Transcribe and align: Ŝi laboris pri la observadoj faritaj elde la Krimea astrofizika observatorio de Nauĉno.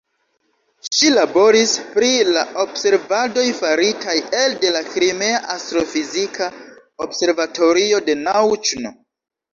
Ŝi 0.99 1.09
laboris 1.15 1.73
pri 1.97 2.09
la 2.37 2.45
observadoj 2.63 3.45
faritaj 3.59 4.15
elde 4.45 4.71
la 4.79 4.83
Krimea 4.95 5.43
astrofizika 5.57 6.51
observatorio 7.07 8.01
de 8.09 8.21
Nauĉno. 8.27 8.97